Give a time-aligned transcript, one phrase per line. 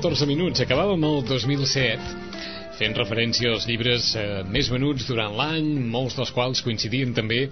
[0.00, 0.62] 14 minuts.
[0.64, 2.38] Acabàvem el 2007
[2.78, 7.42] fent referència als llibres eh, més venuts durant l'any, molts dels quals coincidien també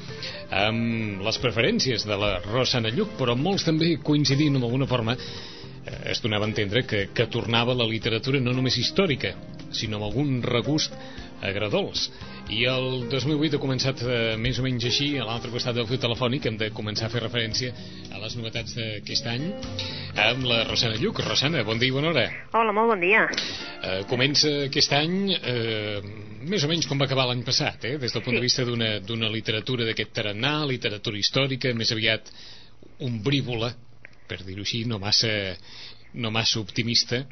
[0.63, 6.25] amb les preferències de la Rosana Lluc, però molts també coincidint d'alguna forma eh, es
[6.25, 9.35] donava a entendre que, que tornava la literatura no només històrica,
[9.69, 10.97] sinó amb algun regust
[11.45, 12.09] agradols.
[12.49, 15.99] I el 2008 ha començat eh, més o menys així, a l'altre costat del fil
[16.01, 17.75] telefònic hem de començar a fer referència
[18.15, 19.45] a les novetats d'aquest any
[20.25, 21.21] amb la Rosana Lluc.
[21.27, 22.25] Rosana, bon dia i bona hora.
[22.57, 23.27] Hola, molt bon dia.
[23.85, 26.01] Eh, comença aquest any eh,
[26.49, 27.99] més o menys com va acabar l'any passat, eh?
[28.01, 28.41] des del punt Sí.
[28.41, 32.33] de vista d'una- d'una literatura d'aquest tarannà, literatura històrica, més aviat
[33.05, 33.75] ombrívola,
[34.27, 35.29] per dir-ho així, no massa,
[36.15, 37.27] no massa optimista,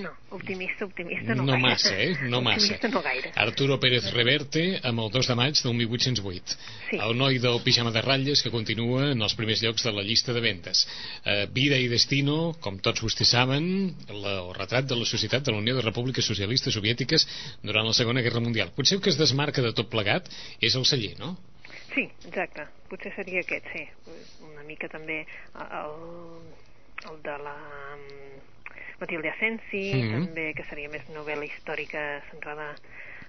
[0.00, 1.62] No, optimista, optimista no, no gaire.
[1.62, 2.16] massa, eh?
[2.30, 2.62] No massa.
[2.62, 3.32] Optimista no gaire.
[3.36, 6.56] Arturo Pérez Reverte amb el 2 de maig del 1808.
[6.90, 6.98] Sí.
[7.04, 10.32] El noi del pijama de ratlles que continua en els primers llocs de la llista
[10.32, 10.84] de vendes.
[11.24, 13.66] Eh, Vida i destino, com tots vostès saben,
[14.08, 17.26] la, el retrat de la societat de la Unió de Repúbliques Socialistes Soviètiques
[17.62, 18.72] durant la Segona Guerra Mundial.
[18.76, 21.36] Potser el que es desmarca de tot plegat és el celler, no?
[21.94, 22.64] Sí, exacte.
[22.90, 23.84] Potser seria aquest, sí.
[24.48, 25.20] Una mica també
[25.54, 25.98] el,
[27.10, 27.56] el de la
[27.96, 30.26] mm, Matilde Asensi, Mhm.
[30.26, 32.74] també, que seria més novel·la històrica centrada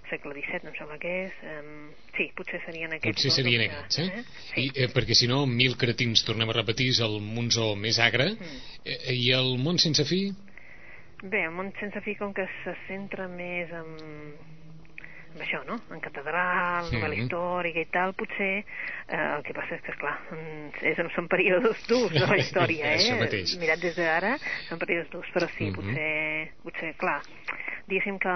[0.10, 1.34] segle XVII, em sembla que és.
[1.42, 3.24] Um, sí, potser serien aquests.
[3.24, 4.24] Potser serien que- aquests, eh?
[4.54, 4.62] Sí.
[4.62, 8.36] I, eh, perquè si no, mil cretins, tornem a repetir, és el Monzó més agre,
[8.36, 8.60] Mm.
[8.86, 10.32] eh, i el món sense fi,
[11.24, 14.36] Bé, el món sense fi com que se centra més en
[15.42, 15.82] això, no?
[15.92, 16.96] En catedral, Mhm.
[16.96, 18.64] novel·la històrica i tal, potser
[19.08, 22.86] eh, el que passa és que, esclar, mm, és, són períodes durs de la història,
[22.86, 23.00] eh?
[23.60, 24.38] Mirat des d'ara,
[24.70, 25.76] són períodes durs, però sí, Mhm.
[25.76, 27.22] potser, potser, clar,
[27.88, 28.36] diguéssim que,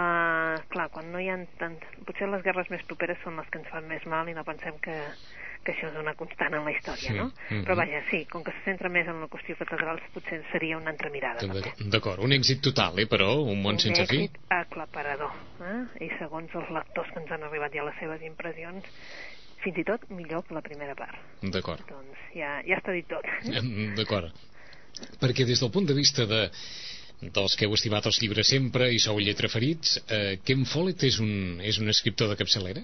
[0.70, 1.78] clar, quan no hi ha tant...
[2.06, 4.78] Potser les guerres més properes són les que ens fan més mal i no pensem
[4.80, 4.96] que,
[5.64, 7.16] que això és una constant en la història, Sí.
[7.18, 7.26] no?
[7.50, 7.64] Mhm.
[7.68, 10.92] Però vaja, sí, com que se centra més en la qüestió catedrals, potser seria una
[10.92, 11.46] altra mirada.
[11.80, 14.22] D'acord, un èxit total, eh, però, un món sense un fi.
[14.24, 15.32] èxit aclaparador
[15.62, 16.06] eh?
[16.06, 18.84] i segons els lectors que ens han arribat ja les seves impressions
[19.64, 23.26] fins i tot millor que la primera part D'acord, doncs ja, ja està dit tot
[24.00, 24.32] d'acord.
[25.20, 26.50] Perquè des del punt de vista de
[27.22, 31.60] dels que heu estimat els llibres sempre i sou lletraferits, eh, Ken Follett és un,
[31.62, 32.82] és un escriptor de capçalera?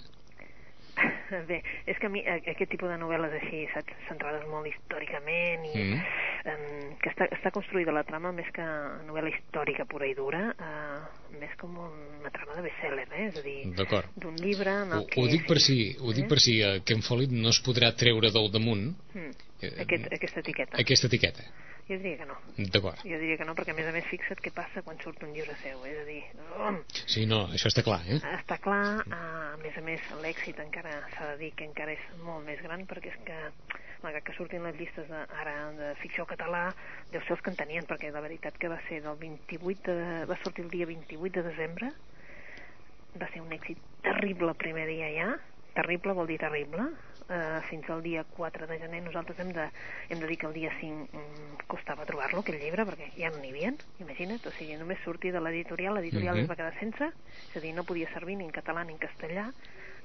[1.49, 5.73] bé, és que a mi aquest tipus de novel·les així saps, centrades molt històricament i
[5.75, 5.99] Mm.
[6.51, 6.63] em,
[7.01, 8.65] que està, està construïda la trama més que
[9.07, 10.99] novel·la històrica pura i dura eh,
[11.39, 13.25] més com una trama de best-seller eh?
[13.27, 13.57] és a dir,
[14.15, 16.29] d'un llibre en el Ho, que ho dic per si, ho dic Eh?
[16.29, 19.31] per si eh, Ken Follett no es podrà treure del damunt Mm,
[19.85, 21.43] aquest, aquesta etiqueta aquesta etiqueta.
[21.87, 22.35] Jo diria que no.
[22.73, 23.01] D'acord.
[23.05, 25.33] Jo diria que no, perquè a més a més fixa't què passa quan surt un
[25.35, 26.21] llibre seu, és a dir,
[26.57, 28.17] um, Sí, no, això està clar, eh?
[28.39, 32.07] està clar, uh, a més a més l'èxit encara s'ha de dir que encara és
[32.25, 33.39] molt més gran perquè és que
[34.01, 36.67] malgrat que surtin les llistes de, ara de ficció català
[37.13, 40.19] deu ser els que en tenien perquè la veritat que va ser del 28 de,
[40.29, 41.91] va sortir el dia 28 de desembre.
[43.15, 45.33] Va ser un èxit terrible el primer dia ja.
[45.77, 46.89] Terrible vol dir terrible
[47.29, 49.69] uh, fins al dia 4 de gener nosaltres hem de,
[50.09, 53.39] hem de dir que el dia 5 um, costava trobar-lo aquell llibre perquè ja no
[53.41, 56.43] n'hi havia imagina't, o sigui, només sortir de l'editorial l'editorial Mhm.
[56.43, 57.03] es va quedar sense
[57.49, 59.51] és a dir, no podia servir ni en català ni en castellà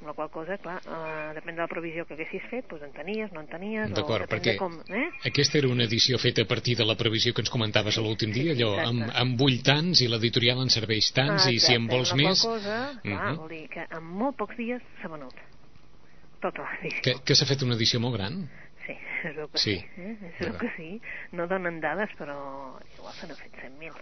[0.01, 2.93] amb la qual cosa, clar, uh, depèn de la previsió que haguessis fet, doncs en
[2.97, 5.11] tenies, no en tenies, D'acord, perquè de com, eh?
[5.29, 8.33] aquesta era una edició feta a partir de la previsió que ens comentaves a l'últim
[8.33, 8.89] dia, allò, exacte.
[8.89, 12.45] amb, amb vull tants i l'editorial en serveix tants i si en Exacte, vols més...
[12.49, 13.37] cosa, clar, Mhm.
[13.43, 15.35] vol dir que en molt pocs dies s'ha venut
[16.43, 17.03] tota l'edició.
[17.07, 18.41] Que, que s'ha fet una edició molt gran?
[18.87, 19.77] Sí, es veu que Sí.
[19.79, 20.01] sí.
[20.01, 20.17] eh?
[20.33, 20.91] Es veu que sí.
[21.37, 22.39] No donen dades, però
[22.97, 23.95] igual se n'ha fet 100.000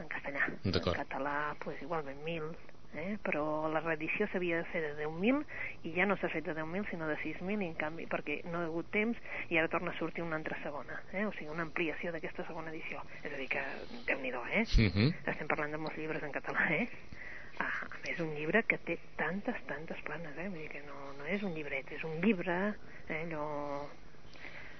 [0.00, 0.48] en castellà.
[0.64, 2.52] En català, pues, igualment 1.000.
[2.90, 3.18] Eh?
[3.22, 5.44] Però la reedició s'havia de fer de 10.000
[5.86, 8.58] i ja no s'ha fet de 10.000 sinó de 6.000 i en canvi perquè no
[8.58, 11.22] ha hagut temps i ara torna a sortir una altra segona eh?
[11.22, 13.62] o sigui una ampliació d'aquesta segona edició és a dir que
[14.08, 14.64] déu nhi eh?
[14.66, 15.14] Uh -huh.
[15.24, 16.88] estem parlant de molts llibres en català, eh?
[17.60, 20.48] Ah, a més, un llibre que té tantes, tantes planes, eh?
[20.48, 22.54] Vull dir que no, no és un llibret, és un llibre,
[23.10, 23.18] eh?
[23.26, 23.44] allò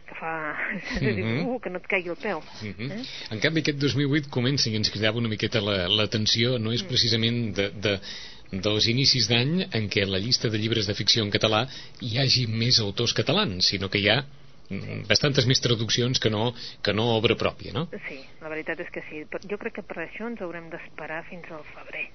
[0.08, 0.32] que fa...
[1.00, 1.44] Mhm.
[1.46, 2.38] uh, que no et caigui el peu.
[2.40, 2.90] Uh -huh.
[2.96, 3.04] eh?
[3.30, 6.74] En canvi, aquest 2008 comença i ens cridava una miqueta la- l'atenció, no Mm.
[6.74, 8.00] és precisament de, de,
[8.50, 11.68] dels inicis d'any en què la llista de llibres de ficció en català
[12.00, 14.24] hi hagi més autors catalans, sinó que hi ha
[14.70, 17.88] mm, bastantes més traduccions que no, que no obra pròpia, no?
[18.08, 19.24] Sí, la veritat és que sí.
[19.50, 22.08] Jo crec que per això ens haurem d'esperar fins al febrer.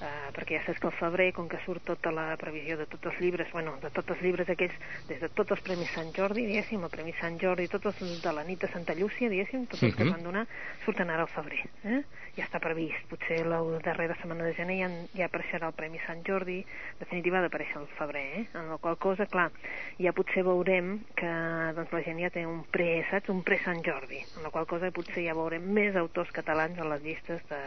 [0.00, 3.10] Uh, perquè ja saps que al febrer, com que surt tota la previsió de tots
[3.10, 4.72] els llibres, bueno, de tots els llibres aquells,
[5.10, 8.32] des de tots els Premis Sant Jordi, diguéssim, el Premi Sant Jordi, tots els de
[8.32, 9.98] la nit de Santa Llúcia, diguéssim, tots els uh -huh.
[9.98, 10.46] que es van donar,
[10.86, 11.60] surten ara al febrer.
[11.84, 12.00] Eh?
[12.36, 14.88] Ja està previst, potser la darrera setmana de gener ja,
[15.18, 16.64] ja apareixerà el Premi Sant Jordi,
[16.98, 18.46] definitiva ha d'aparèixer al febrer, eh?
[18.54, 19.50] en la qual cosa, clar,
[19.98, 21.30] ja potser veurem que
[21.76, 23.28] doncs, la gent ja té un pre, saps?
[23.28, 26.84] Un pre Sant Jordi, en la qual cosa potser ja veurem més autors catalans a
[26.84, 27.60] les llistes de,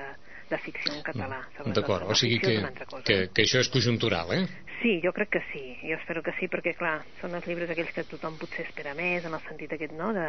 [0.50, 1.42] de ficció en català.
[1.64, 1.74] Mm.
[1.78, 2.60] D'acord, o sigui que,
[3.08, 4.46] que, que això és conjuntural, eh?
[4.82, 7.94] Sí, jo crec que sí, jo espero que sí, perquè, clar, són els llibres aquells
[7.96, 10.28] que tothom potser espera més, en el sentit aquest, no?, de,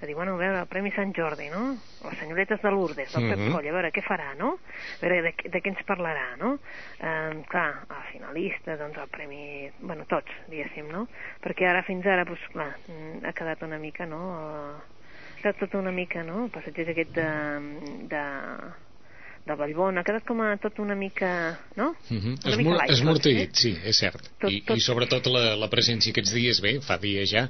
[0.00, 1.76] de dir, bueno, a veure, el Premi Sant Jordi, no?
[2.04, 3.44] Les senyoretes de Lourdes, del mm -hmm.
[3.44, 4.48] Pep Coll, a veure, què farà, no?
[4.56, 6.58] A veure, de, de què ens parlarà, no?
[7.00, 9.70] Eh, clar, el finalista, doncs el Premi...
[9.80, 11.08] Bueno, tots, diguéssim, no?
[11.42, 12.76] Perquè ara, fins ara, doncs, clar,
[13.24, 17.28] ha quedat una mica, no?, ha quedat tot una mica, no?, el passatger aquest de,
[18.08, 18.24] de
[19.46, 21.30] de Vallbona, ha quedat com a tot una mica,
[21.78, 21.94] no?
[22.10, 22.34] Uh -huh.
[22.46, 23.54] Una mica light, esmorteït, eh?
[23.54, 24.30] sí, és cert.
[24.38, 24.76] Tot, I, tot...
[24.76, 27.48] I sobretot la, la presència aquests dies, bé, fa dies ja,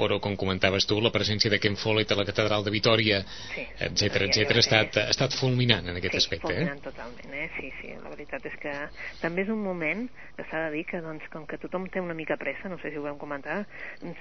[0.00, 3.20] però com comentaves tu, la presència de Ken Follett a la catedral de Vitoria,
[3.54, 6.46] sí, etc etc ha, estat, ha estat fulminant en aquest sí, aspecte.
[6.48, 6.84] fulminant eh?
[6.88, 7.48] totalment, eh?
[7.58, 8.74] sí, sí, la veritat és que
[9.20, 10.06] també és un moment
[10.36, 12.90] que s'ha de dir que, doncs, com que tothom té una mica pressa, no sé
[12.90, 13.64] si ho vam comentar,
[14.00, 14.18] doncs,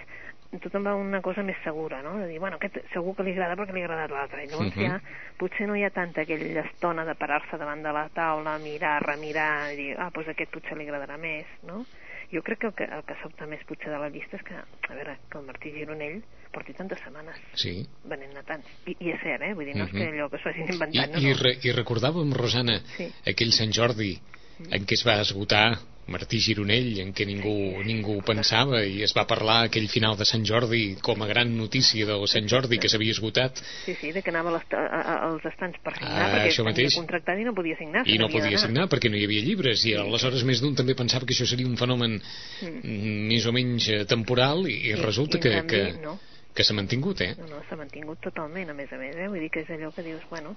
[0.58, 2.16] tothom va una cosa més segura, no?
[2.18, 4.44] De dir, bueno, aquest segur que li agrada perquè li ha agradat l'altre.
[4.44, 4.88] I llavors uh -huh.
[4.88, 5.02] ja
[5.38, 9.74] potser no hi ha tanta aquella estona de parar-se davant de la taula, mirar, remirar,
[9.74, 11.86] i dir, ah, doncs aquest potser li agradarà més, no?
[12.32, 14.56] Jo crec que el que, el que sobta més potser de la llista és que,
[14.56, 16.22] a veure, que el Martí Gironell
[16.52, 17.88] porti tantes setmanes sí.
[18.04, 18.66] venent-ne tants.
[18.86, 19.54] I, I és cert, eh?
[19.54, 19.96] Vull dir, no uh -huh.
[19.96, 21.20] és que allò que s'ho hagin inventat, I, no?
[21.20, 23.12] I, re, I recordàvem, Rosana, sí.
[23.26, 24.20] aquell Sant Jordi
[24.60, 25.80] en què es va esgotar
[26.10, 27.54] Martí Gironell, en què ningú,
[27.86, 32.08] ningú pensava i es va parlar aquell final de Sant Jordi com a gran notícia
[32.10, 33.62] del Sant Jordi que s'havia esgotat.
[33.86, 36.66] Sí, sí, de que anava a a, a, als estants per signar ah, perquè això
[36.68, 36.98] mateix.
[36.98, 38.06] contractat i no podia signar.
[38.06, 41.28] I no podia signar perquè no hi havia llibres i aleshores més d'un també pensava
[41.28, 43.06] que això seria un fenomen mm.
[43.30, 46.18] més o menys eh, temporal i, i resulta i, que, canvi, que, no.
[46.56, 47.34] Que s'ha mantingut, eh?
[47.40, 49.28] No, no, s'ha mantingut totalment, a més a més, eh?
[49.32, 50.56] Vull dir que és allò que dius, bueno,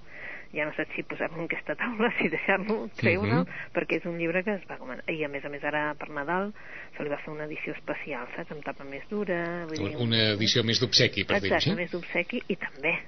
[0.53, 3.71] ja no saps si posar-lo en aquesta taula, si deixar-lo, treure'l, uh -huh.
[3.75, 5.05] perquè és un llibre que es va començar.
[5.13, 6.53] I a més a més ara per Nadal
[6.97, 8.51] se li va fer una edició especial, saps?
[8.51, 9.67] Amb tapa més dura...
[9.67, 11.75] Vull dir, una edició més d'obsequi, per dir-ho així.
[11.75, 12.99] més d'obsequi i també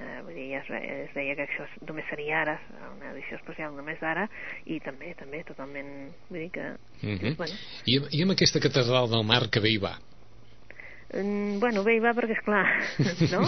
[0.00, 2.58] eh, vull dir, es, es deia que això només seria ara,
[2.96, 4.28] una edició especial només ara,
[4.66, 6.66] i també, també, totalment, vull dir que...
[7.02, 7.30] Uh -huh.
[7.32, 7.54] és, bueno.
[7.84, 9.98] I, I amb aquesta catedral del mar que bé hi va?
[11.08, 12.66] Mm, bueno, bé hi va perquè és clar,
[13.32, 13.46] no?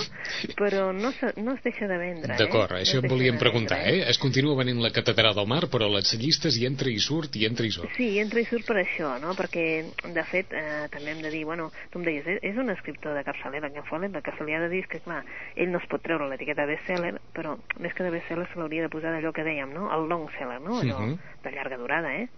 [0.57, 2.39] Però no, se, no es deixa de vendre, eh?
[2.41, 3.99] D'acord, això no em volíem preguntar, eh?
[4.09, 7.45] Es continua venint la catedral del mar, però les llistes hi entra i surt, i
[7.45, 7.93] entra i surt.
[7.99, 9.37] Sí, entra i surt per això, no?
[9.37, 9.67] Perquè,
[10.09, 13.19] de fet, eh, també hem de dir, bueno, tu em deies, és, és un escriptor
[13.19, 15.21] de capçalera, que Follen, el que se li ha de dir que, clar,
[15.53, 18.93] ell no es pot treure l'etiqueta bestseller, però més que de bestseller se l'hauria de
[18.93, 19.93] posar d'allò que dèiem, no?
[19.93, 20.81] El long seller, no?
[20.81, 21.19] Allò uh mhm.
[21.19, 21.43] -huh.
[21.45, 22.29] de llarga durada, eh?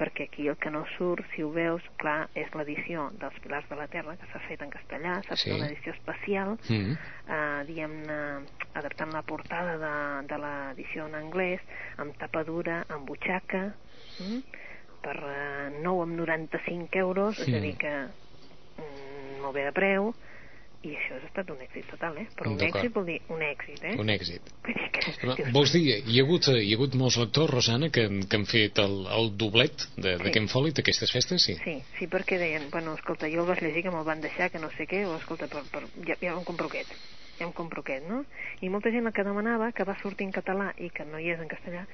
[0.00, 3.76] Perquè aquí el que no surt, si ho veus, clar, és l'edició dels Pilars de
[3.76, 5.50] la Terra, que s'ha fet en castellà, s'ha sí.
[5.50, 6.96] fet una edició especial, mm -hmm.
[7.36, 8.20] eh, diguem-ne,
[8.80, 9.96] adaptant la portada de,
[10.30, 11.60] de l'edició en anglès,
[11.98, 13.74] amb tapa dura, amb butxaca,
[14.20, 14.40] mm,
[15.04, 17.42] per eh, 9,95 euros, mm.
[17.42, 20.14] és a dir que mm, molt bé de preu,
[20.80, 22.26] i això ha estat un èxit total, eh?
[22.36, 23.92] Però un èxit vol dir un èxit, eh?
[24.00, 24.46] Un èxit.
[24.64, 25.48] Vull dir que...
[25.52, 28.80] Vols dir, hi ha, hagut, hi ha hagut molts lectors, Rosana, que, que han fet
[28.80, 30.24] el, el doblet de, sí.
[30.24, 31.58] de Ken Follett aquestes festes, sí?
[31.60, 34.62] Sí, sí, perquè deien, bueno, escolta, jo el vaig llegir que me'l van deixar, que
[34.62, 36.96] no sé què, o escolta, per, per, ja, ja em compro aquest,
[37.36, 38.24] ja em compro aquest, no?
[38.64, 41.44] I molta gent que demanava que va sortir en català i que no hi és
[41.44, 41.84] en castellà,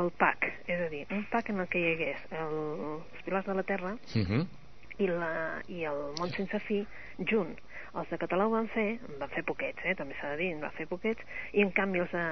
[0.00, 2.60] el PAC, és a dir, un PAC en el que hi hagués el,
[2.94, 4.28] els Pilars de la Terra uh mhm.
[4.32, 4.46] -huh.
[4.96, 5.32] i, la,
[5.68, 6.86] i el Món sense fi
[7.18, 7.58] junt
[7.98, 10.62] els de català ho van fer, van fer poquets, eh, també s'ha de dir, en
[10.62, 11.24] va fer poquets,
[11.56, 12.24] i en canvi els de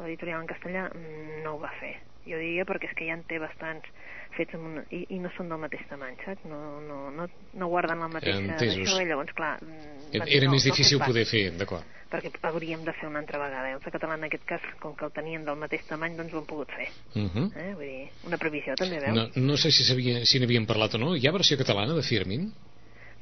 [0.00, 1.94] l'editorial en castellà mm, no ho va fer.
[2.22, 3.88] Jo diria perquè és que ja en té bastants
[4.36, 6.44] fets amb una, i, i no són del mateix tamany, saps?
[6.48, 7.26] No, no, no,
[7.58, 9.56] no guarden la mateixa això, i llavors, clar...
[9.64, 12.00] Mm, Era, era no, més difícil no poder fer, d'acord.
[12.12, 13.70] Perquè hauríem de fer una altra vegada.
[13.70, 13.76] Eh?
[13.78, 16.42] Els de català, en aquest cas, com que el tenien del mateix tamany, doncs ho
[16.42, 16.90] han pogut fer.
[17.14, 17.46] Uh -huh.
[17.56, 17.70] eh?
[17.78, 19.16] Vull dir, una previsió, també, veus?
[19.16, 21.16] No, no sé si n'havien si parlat o no.
[21.16, 22.52] Hi ha versió catalana de Firmin?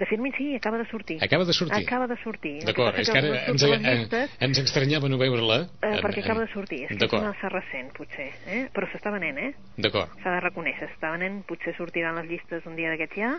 [0.01, 1.23] De Firmin sí, acaba de sortir.
[1.23, 1.87] Acaba de sortir?
[1.87, 2.65] Acaba de sortir.
[2.65, 5.59] D'acord, és que ara ens, eh, ens extranyava no veure-la.
[5.85, 8.31] Eh, perquè acaba de sortir, és que és massa recent, potser.
[8.49, 8.63] Eh?
[8.73, 9.51] Però s'està venent, eh?
[9.77, 10.15] D'acord.
[10.23, 13.35] S'ha de reconèixer, s'està venent, potser sortiran les llistes un dia d'aquests ja,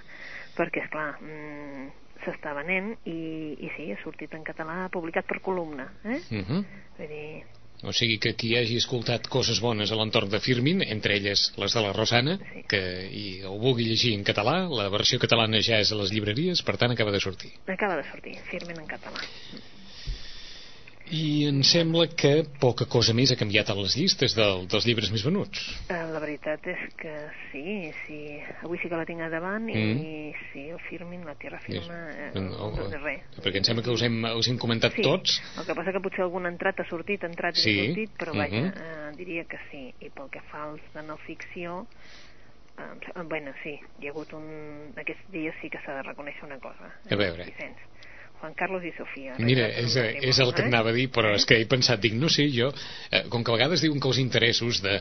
[0.59, 1.89] perquè, és clar, mmm,
[2.27, 3.17] s'està venent i,
[3.57, 5.89] i sí, ha sortit en català, publicat per columna.
[6.05, 6.21] Eh?
[6.29, 6.61] Uh -huh.
[6.99, 7.41] Vull dir,
[7.83, 11.73] o sigui que qui hagi escoltat coses bones a l'entorn de Firmin, entre elles les
[11.77, 12.63] de la Rosana, sí.
[12.69, 16.63] que i ho vulgui llegir en català, la versió catalana ja és a les llibreries,
[16.67, 17.53] per tant acaba de sortir.
[17.67, 19.25] Acaba de sortir, Firmin en català.
[21.11, 25.09] I em sembla que poca cosa més ha canviat a les llistes del, dels llibres
[25.11, 25.59] més venuts.
[25.91, 27.11] Eh, la veritat és que
[27.51, 28.19] sí, sí.
[28.63, 30.31] Avui sí que la tinc a davant i Mm.
[30.53, 33.21] sí, el Firmin, la Tierra Firma, eh, No, no, no, res.
[33.43, 35.41] perquè em sembla que us hem, us hem comentat Sí, tots.
[35.59, 38.11] el que passa que potser algun ha entrat, ha sortit, entrat i Sí, ha sortit,
[38.17, 38.73] però vaja, mhm.
[38.77, 39.93] eh, diria que sí.
[39.99, 41.85] I pel que fa als de no ficció,
[42.77, 42.83] eh,
[43.15, 44.93] eh, bueno, sí, hi ha hagut un...
[44.95, 46.87] Aquests dies sí que s'ha de reconèixer una cosa.
[47.09, 47.43] A veure.
[47.43, 47.77] Vicenç.
[48.41, 49.35] Juan Carlos i Sofia.
[49.39, 51.37] Mira, és, és el que matrimoni, anava a dir, però Eh?
[51.39, 52.71] és que he pensat, dic, no sé, jo,
[53.11, 54.97] eh, com que a vegades diuen que els interessos de,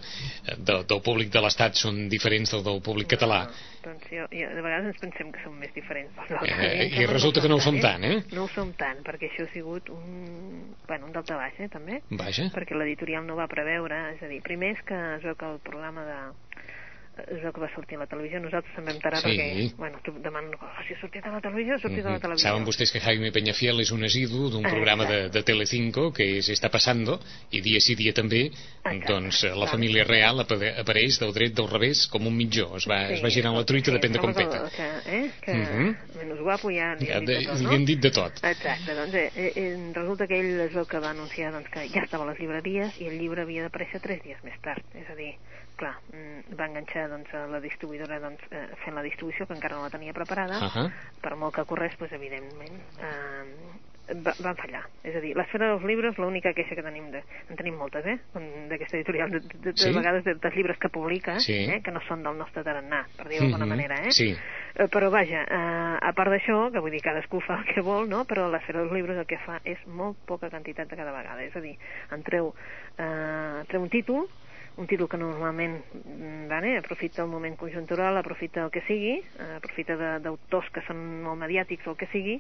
[0.59, 3.47] de, del públic de l'Estat són diferents del del públic català,
[3.81, 6.13] No, doncs jo, jo, de vegades ens pensem que som més diferents.
[6.29, 8.19] Però Eh, i resulta que no ho som tant, eh?
[8.37, 12.03] No ho som tant, perquè això ha sigut un, bueno, un dalta baix, eh, també.
[12.11, 15.49] vaja, perquè l'editorial no va preveure, és a dir, primer és que es veu que
[15.49, 16.19] el programa de
[17.29, 19.29] es veu que va sortir a la televisió, nosaltres també vam tarar Sí.
[19.29, 22.15] perquè, bueno, tu demanen, oh, si ha sortit a la televisió, ha sortit a la
[22.17, 22.21] Mhm.
[22.23, 22.49] televisió.
[22.51, 25.39] Saben vostès que Jaime Peñafiel és un asidu d'un Ah, programa de, exacte.
[25.39, 29.55] de Telecinco que és Està Passando i dia sí dia també Exacte, doncs eh, la
[29.67, 29.69] clar.
[29.71, 33.29] família real apa- apareix del dret del revés com un mitjó es va, es va
[33.31, 35.97] girant la truita sí, depèn de com peta Que, eh, que Mhm.
[36.17, 37.71] menys guapo ja li ja, han de, dit de tot, li no?
[37.73, 41.11] han dit de tot Exacte, doncs eh, eh, resulta que ell es veu que va
[41.11, 44.43] anunciar doncs, que ja estava a les llibreries i el llibre havia d'aparèixer tres dies
[44.45, 45.35] més tard, és a dir,
[45.77, 49.83] clar, mm, va enganxar doncs, la distribuïdora doncs, eh, fent la distribució que encara no
[49.87, 50.89] la tenia preparada, Ahà.
[51.21, 54.81] per molt que corres, doncs, evidentment eh, va, van fallar.
[55.07, 58.17] És a dir, l'esfera dels llibres, l'única queixa que tenim, de, en tenim moltes, eh,
[58.71, 59.89] d'aquesta editorial, de, de, de, Sí?
[59.91, 61.55] de vegades de, dels llibres que publica, Sí.
[61.71, 64.11] eh, que no són del nostre tarannà, per dir-ho d'alguna Mhm, manera, eh?
[64.13, 64.33] sí.
[64.75, 68.09] Eh, però vaja, eh, a part d'això, que vull dir, cadascú fa el que vol,
[68.09, 68.25] no?
[68.25, 71.43] però l'esfera dels llibres el que fa és molt poca quantitat de cada vegada.
[71.45, 71.77] És a dir,
[72.11, 72.55] en treu,
[72.99, 74.27] eh, treu un títol,
[74.81, 79.53] un títol que normalment mm, vale, aprofita el moment conjuntural, aprofita el que sigui, eh,
[79.59, 82.39] aprofita d'autors que són molt mediàtics o el que sigui,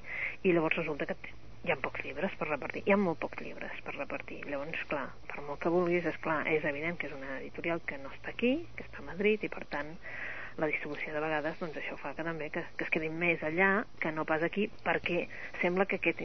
[0.48, 1.18] i llavors resulta que
[1.68, 4.40] hi ha pocs llibres per repartir, hi ha molt pocs llibres per repartir.
[4.48, 8.00] Llavors, clar, per molt que vulguis, és clar, és evident que és una editorial que
[8.00, 9.92] no està aquí, que està a Madrid, i per tant
[10.56, 13.84] la distribució de vegades, doncs això fa que també que, que es quedin més allà
[14.00, 15.26] que no pas aquí, perquè
[15.60, 16.24] sembla que aquest,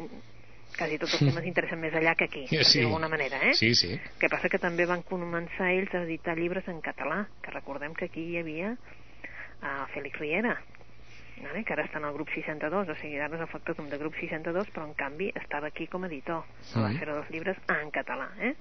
[0.77, 2.81] quasi tots els temes interessen més allà que aquí, Sí.
[2.81, 3.53] d'alguna manera, eh?
[3.53, 7.51] sí, sí que passa que també van començar ells a editar llibres en català, que
[7.51, 8.75] recordem que aquí hi havia
[9.61, 10.57] a Félix Riera,
[11.41, 11.63] vale?
[11.63, 14.15] que ara està en el grup 62, o sigui, ara és el factòtum de grup
[14.19, 16.43] 62, però en canvi estava aquí com a editor,
[16.75, 16.91] a la.
[16.99, 18.53] Fera dels Llibres en català, eh?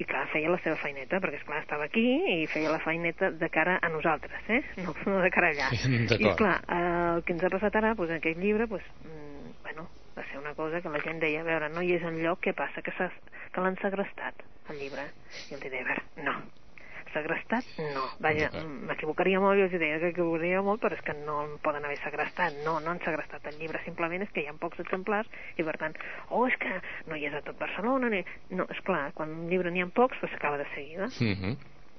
[0.00, 3.30] I clar, feia la seva feineta, perquè és clar estava aquí i feia la feineta
[3.30, 4.62] de cara a nosaltres, eh?
[4.84, 5.68] No, no de cara allà.
[5.72, 9.88] I clar, eh, el que ens ha passat ara, doncs aquest llibre, doncs, mm, bueno,
[10.16, 12.54] va ser una cosa que la gent deia, a veure, no hi és enlloc, què
[12.56, 12.82] passa?
[12.84, 15.06] Que, que l'han segrestat, el llibre.
[15.50, 16.40] I els deia, a veure, no.
[17.12, 18.06] Segrestat, no.
[18.24, 21.58] Vaja, mm, m'equivocaria molt, jo els deia que m'equivocaria molt, però és que no el
[21.64, 22.56] poden haver segrestat.
[22.64, 25.76] No, no han segrestat el llibre, simplement és que hi ha pocs exemplars i, per
[25.82, 25.98] tant,
[26.30, 26.78] oh, és que
[27.10, 28.08] no hi és a tot Barcelona.
[28.12, 28.22] Ni...
[28.56, 31.12] No, és clar, quan un llibre n'hi ha pocs, doncs s'acaba de seguida.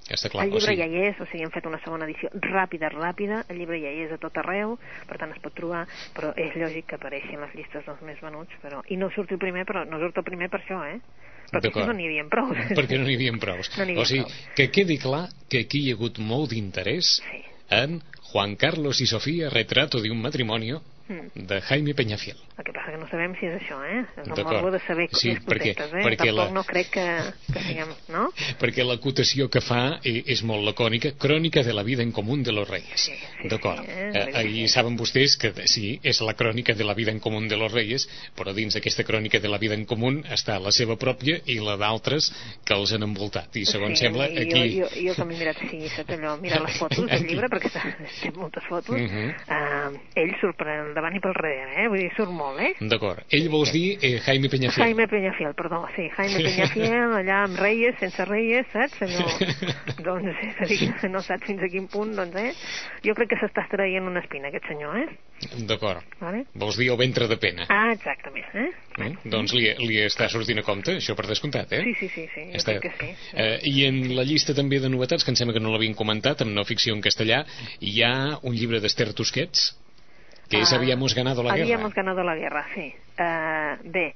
[0.04, 0.14] Mhm.
[0.14, 2.04] està clar el o llibre sigui, ja hi és, o sigui, hem fet una segona
[2.04, 5.54] edició ràpida, ràpida, el llibre ja hi és a tot arreu, per tant es pot
[5.54, 8.82] trobar, però és lògic que apareixi en les llistes dels més venuts, però...
[8.88, 11.00] i no surt el primer, però no surt el primer per això, eh?
[11.54, 12.48] Perquè no n'hi havia prou.
[12.74, 14.48] perquè no n'hi havia prous No o sigui, prous.
[14.56, 17.42] que quedi clar que aquí hi ha hagut molt d'interès Sí.
[17.70, 21.46] en Juan Carlos y Sofía, retrato de un matrimonio Mm.
[21.46, 24.04] de Jaime Peñafiel El que passa que no sabem si és això, eh?
[24.22, 26.02] És el morbo de saber Sí, més perquè- eh?
[26.06, 27.04] perquè Tampoc la- no crec que,
[27.52, 27.88] que siguem...
[28.08, 28.28] No?
[28.62, 32.52] perquè l'acotació que fa eh, és molt lacònica crònica de la vida en comú de
[32.52, 34.10] los reyes Sí, sí, d'acord sí, eh?
[34.14, 37.56] eh, ahí saben vostès que sí, és la crònica de la vida en comú de
[37.58, 38.08] los reyes
[38.38, 41.76] però dins d'aquesta crònica de la vida en comú està la seva pròpia i la
[41.76, 42.30] d'altres
[42.64, 45.36] que els han envoltat i segons sí, sembla i aquí Jo, jo, jo que m'he
[45.42, 45.58] mirat
[45.98, 47.82] saps allò, mira les fotos del llibre, perquè està,
[48.22, 51.88] té moltes fotos, uh, ell surt per al davant i pel darrere, eh?
[51.92, 52.72] Vull dir, surt molt, eh?
[52.90, 57.58] d'acord, ell vols dir eh, Jaime Peñafiel Jaime Peñafiel, perdó, sí, Jaime Peñafiel, allà amb
[57.60, 59.02] Reyes, sense Reyes, saps?
[59.04, 59.28] Allò,
[60.06, 62.52] doncs, és a dir, no saps fins a quin punt, doncs, eh?
[63.06, 65.08] Jo crec que s'està traient una espina, aquest senyor, eh?
[65.68, 66.44] d'acord, Vale?
[66.56, 68.68] vols dir el ventre de pena Ah, exactament, eh?
[69.02, 69.10] eh?
[69.28, 71.82] doncs li, li està sortint a compte això per descomptat, eh?
[71.84, 72.76] Sí, sí, sí, sí, jo Està.
[72.78, 73.30] crec que sí.
[73.34, 76.44] Eh, I en la llista també de novetats, que em sembla que no l'havien comentat,
[76.44, 77.42] amb no ficció en castellà,
[77.80, 79.72] hi ha un llibre d'Ester Tusquets,
[80.48, 81.64] que és Ah, Habíamos ganado la guerra.
[81.64, 82.94] Habíamos ganado la guerra, sí.
[83.18, 84.14] Uh, bé,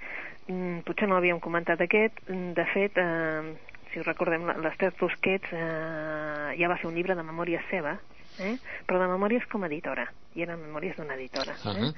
[0.49, 2.21] mm, potser no l'havíem comentat aquest.
[2.29, 3.57] Mm, De fet, uh,
[3.93, 7.99] si us recordem, l'Ester Tusquets uh, ja va fer un llibre de memòries seva,
[8.41, 8.57] eh?
[8.87, 11.55] però de memòries com a editora, i eren memòries d'una editora.
[11.65, 11.89] Ahà.
[11.89, 11.93] Eh?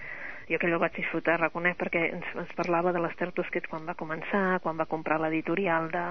[0.51, 3.95] Jo aquell el vaig disfrutar, reconec, perquè ens, ens parlava de l'Ester Tusquets quan va
[3.95, 6.03] començar, quan va comprar l'editorial de...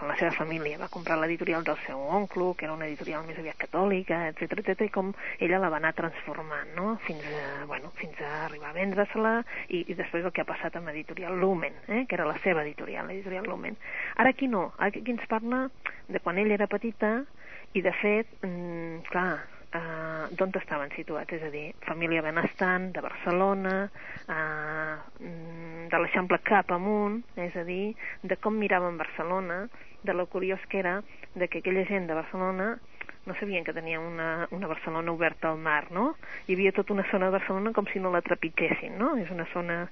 [0.00, 3.36] quan la seva família va comprar l'editorial del seu oncle, que era una editorial més
[3.36, 7.92] aviat catòlica, etc etc i com ella la va anar transformant, no?, fins a, bueno,
[8.00, 9.34] fins a arribar a vendre-se-la,
[9.68, 12.06] i, i després el que ha passat amb l'editorial Lumen, eh?
[12.08, 13.76] que era la seva editorial, l'editorial Lumen.
[14.16, 15.66] Ara aquí no, aquí ens parla
[16.08, 17.18] de quan ella era petita,
[17.76, 23.02] i de fet, mm, clar, eh, d'on estaven situats, és a dir, família benestant de
[23.04, 23.74] Barcelona,
[24.28, 29.68] eh, mm, de l'Eixample cap amunt, és a dir, de com miraven Barcelona,
[30.02, 31.02] de lo curiós que era
[31.34, 32.78] de que aquella gent de Barcelona
[33.26, 36.16] no sabien que tenia una, una Barcelona oberta al mar, no?
[36.48, 39.16] Hi havia tota una zona de Barcelona com si no la trepitgessin, no?
[39.20, 39.86] És una zona...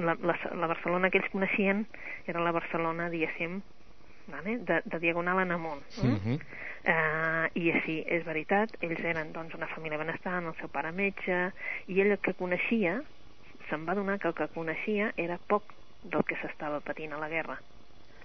[0.00, 1.84] La, la, la Barcelona que ells coneixien
[2.26, 3.60] era la Barcelona, diguéssim,
[4.26, 4.58] vale?
[4.58, 5.82] de, de diagonal en amunt.
[6.02, 6.06] Eh?
[6.06, 6.40] Uh -huh.
[6.92, 11.52] uh, I així, és veritat, ells eren doncs, una família benestant, el seu pare metge,
[11.86, 13.02] i ell el que coneixia,
[13.68, 15.62] se'n va donar que el que coneixia era poc
[16.02, 17.58] del que s'estava patint a la guerra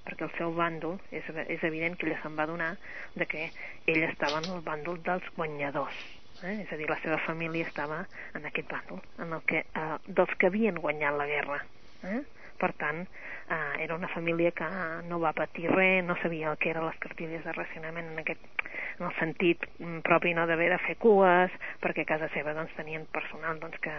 [0.06, 2.72] perquè el seu bàndol, és, és evident que ella se'n va donar
[3.16, 3.52] de que
[3.86, 6.00] ell estava en el bàndol dels guanyadors,
[6.44, 6.62] eh?
[6.64, 8.06] és a dir, la seva família estava
[8.38, 11.60] en aquest bàndol, en el que, eh, dels que havien guanyat la guerra.
[12.04, 12.22] Eh?
[12.62, 13.06] Per tant,
[13.50, 14.68] eh, era una família que
[15.10, 18.68] no va patir res, no sabia el que eren les cartilles de racionament en, aquest,
[19.00, 22.76] en el sentit mm, propi no d'haver de fer cues, perquè a casa seva doncs,
[22.78, 23.96] tenien personal doncs, que,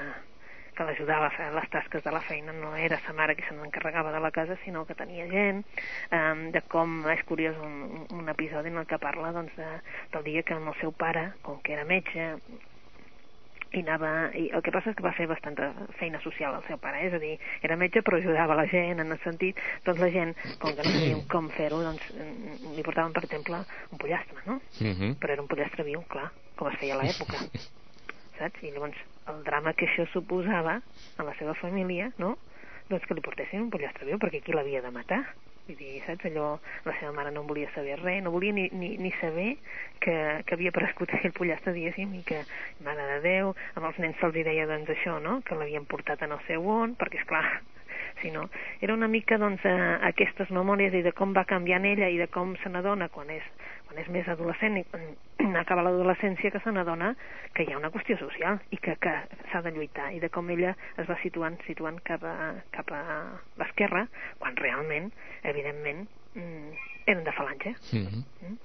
[0.76, 3.58] que l'ajudava a fer les tasques de la feina, no era sa mare qui se
[3.58, 5.64] n'encarregava de la casa, sinó que tenia gent,
[6.14, 9.72] eh, de com és curiós un, un episodi en el que parla doncs, de,
[10.14, 12.36] del dia que el seu pare, com que era metge,
[13.72, 16.78] i anava, i el que passa és que va fer bastanta feina social al seu
[16.78, 20.10] pare, és a dir, era metge però ajudava la gent en el sentit, doncs la
[20.10, 24.38] gent, com que no sabien com fer-ho, doncs mm, li portaven, per exemple, un pollastre,
[24.46, 24.60] no?
[24.80, 25.00] Uh Mhm.
[25.00, 25.16] -huh.
[25.18, 27.38] Però era un pollastre viu, clar, com es feia a l'època,
[28.38, 28.62] saps?
[28.62, 28.96] I llavors
[29.28, 30.80] el drama que això suposava
[31.16, 32.36] a la seva família, no?
[32.88, 35.24] Doncs que li portessin un pollastre viu, perquè qui l'havia de matar?
[35.62, 36.46] Vull dir, saps, allò,
[36.82, 39.52] la seva mare no volia saber res, no volia ni, ni, ni saber
[40.02, 42.40] que, que havia prescut aquell pollastre, diguéssim, i que,
[42.82, 46.34] mare de Déu, amb els nens se'ls deia, doncs, això, no?, que l'havien portat en
[46.34, 47.44] el seu on, perquè, és clar,
[48.24, 48.48] si no,
[48.82, 49.76] era una mica, doncs, eh,
[50.10, 53.46] aquestes memòries i de com va canviant ella i de com se n'adona quan és,
[53.92, 55.02] quan és més adolescent i quan
[55.62, 57.12] acaba l'adolescència que se n'adona
[57.52, 59.12] que hi ha una qüestió social i que, que
[59.50, 63.02] s'ha de lluitar i de com ella es va situant, situant cap a, cap a
[63.60, 64.06] l'esquerra
[64.40, 65.10] quan realment,
[65.52, 67.74] evidentment, mm, eren de falange.
[67.92, 68.24] Mhm.
[68.40, 68.60] Mm?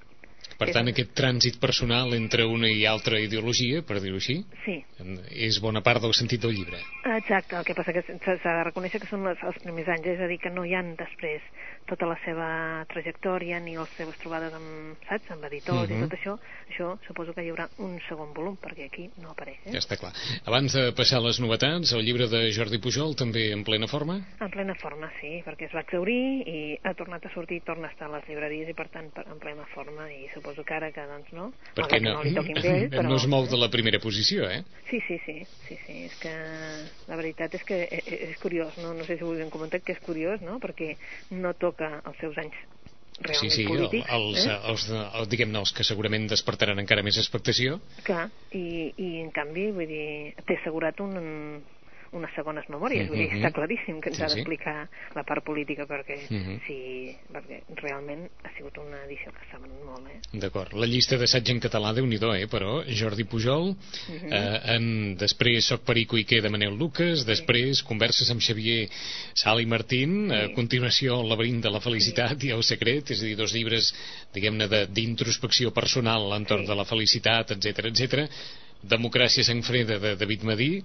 [0.58, 4.74] Per tant, aquest trànsit personal entre una i altra ideologia, per dir-ho així, Sí,
[5.30, 6.80] és bona part del sentit del llibre.
[7.14, 10.20] Exacte, el que passa que s'ha de reconèixer que són les, els primers anys, és
[10.20, 11.40] a dir, que no hi han després
[11.88, 12.48] tota la seva
[12.90, 15.96] trajectòria ni les seves trobades amb, saps, amb editors Mhm.
[15.96, 16.34] i tot això,
[16.68, 19.72] això suposo que hi haurà un segon volum, perquè aquí no apareix, eh?
[19.72, 20.12] Ja està clar.
[20.44, 24.18] Abans de passar les novetats, el llibre de Jordi Pujol també en plena forma?
[24.40, 27.90] En plena forma, sí, perquè es va exaurir i ha tornat a sortir, torna a
[27.92, 31.04] estar a les llibreries i per tant en plena forma i suposo que ara que
[31.10, 33.06] doncs no, Perquè no, no li toquin d'ell, però...
[33.08, 34.62] no es mou de la primera posició, eh?
[34.90, 36.32] Sí, sí, sí, sí, sí, és que
[37.10, 39.84] la veritat és que eh, eh, és curiós, no, no sé si ho hem comentat
[39.84, 40.94] que és curiós, no?, perquè
[41.36, 42.58] no toca els seus anys
[43.18, 44.56] Sí, realment sí, el, polítics, els, eh?
[44.70, 47.80] els, els, diguem-ne, els que segurament despertaran encara més expectació.
[48.06, 51.16] Clar, i, i en canvi, vull dir, té assegurat un,
[52.12, 54.36] unes segones memòries, vull dir, està claríssim que ens Sí, ha sí.
[54.36, 56.60] d'explicar la part política perquè, Mhm.
[56.66, 60.20] sí, perquè realment ha sigut una edició que s'ha venut molt, eh?
[60.32, 60.72] D'acord.
[60.74, 62.46] La llista d'assaig en català, déu nhi eh?
[62.48, 63.74] Però Jordi Pujol,
[64.08, 64.32] Mhm.
[64.32, 68.88] eh, en, després Soc Perico i què de Manel Lucas, després Converses amb Xavier
[69.34, 70.54] Sala i Martín, a Sí.
[70.54, 73.94] continuació El laberint de la felicitat i El secret, és a dir, dos llibres,
[74.32, 76.68] diguem-ne, de- d'introspecció personal entorn Sí.
[76.68, 78.28] de la felicitat, etc etc.
[78.82, 80.82] Democràcia sang freda de David Madí,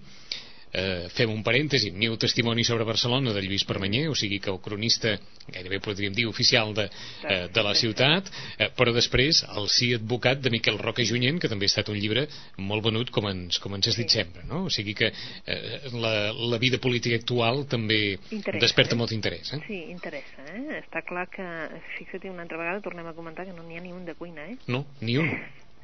[0.73, 4.59] eh, fem un parèntesi, Mil testimonis sobre Barcelona de Lluís Permanyer, o sigui que el
[4.63, 5.15] cronista
[5.53, 6.87] gairebé podríem dir oficial de,
[7.29, 11.51] eh, de la ciutat, eh, però després el sí advocat de Miquel Roca Junyent, que
[11.51, 12.25] també ha estat un llibre
[12.57, 14.65] molt venut com ens, com ens has dit sempre, no?
[14.67, 19.01] O sigui que eh, la, la vida política actual també Interessa, desperta eh?
[19.03, 19.61] molt interès, eh?
[19.67, 20.79] Sí, interessa, eh?
[20.81, 21.49] Està clar que,
[21.97, 24.47] fixa't una altra vegada, tornem a comentar que no n'hi ha ni un de cuina,
[24.49, 24.57] eh?
[24.67, 25.29] No, ni un.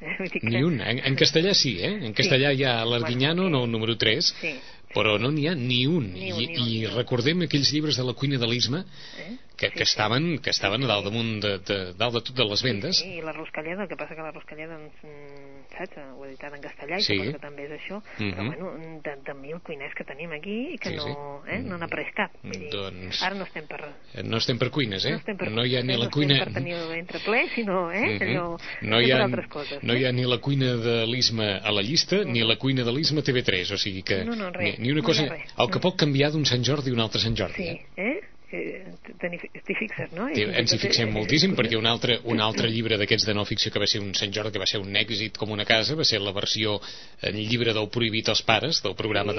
[0.00, 0.78] Ni un.
[0.80, 1.90] En, en castellà sí, eh?
[2.06, 4.54] En castellà hi ha l'Arguinyano, Bueno, no, el número 3, Sí,
[4.94, 6.10] però no n'hi ha ni un.
[6.14, 8.84] Ni un, I, ni un, I recordem aquells llibres de la cuina de l'Isma
[9.22, 9.32] eh?
[9.60, 9.90] Que, Sí, que, sí.
[9.92, 12.96] estaven, que estaven a dalt damunt de, de, dalt de tot de les vendes.
[13.02, 16.28] Sí, i la Ruscalleda, el que passa que la Ruscalleda, doncs, mm, saps, ho he
[16.30, 17.18] editat en castellà i Sí.
[17.30, 18.46] que també és això, però Mhm.
[18.48, 21.50] bueno, de, de mil cuiners que tenim aquí i que Sí, no, sí.
[21.52, 22.32] eh, no n'apareix cap.
[22.42, 23.80] Vull dir, Doncs- Ara no estem per...
[24.14, 25.10] Eh, No estem per cuines, eh?
[25.12, 26.38] No, estem per, no hi ha ni no la estem cuina...
[26.44, 28.22] per tenir entre ple, sinó, eh, Mhm.
[28.28, 29.82] allò, no, hi ha, coses.
[29.82, 30.08] no hi eh?
[30.08, 33.22] ha ni la cuina de l'Isma a la llista ni la cuina de l'Isma a
[33.24, 35.24] TV3, o sigui que No, no, res, ni, ni una no cosa...
[35.24, 35.52] hi res.
[35.58, 37.86] El que pot canviar d'un Sant Jordi a un altre Sant Jordi, Sí, eh?
[37.96, 38.20] eh?
[38.52, 38.82] Eh,
[39.20, 40.24] T'hi fixes, no?
[40.34, 43.34] I ens hi fixem és- moltíssim és perquè un altre, un altre llibre d'aquests de
[43.36, 45.64] no ficció que va ser un Sant Jordi que va ser un èxit com una
[45.68, 46.80] casa va ser la versió
[47.22, 49.38] en llibre del Prohibit als pares del programa Sí,